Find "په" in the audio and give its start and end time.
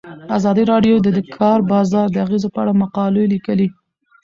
2.53-2.59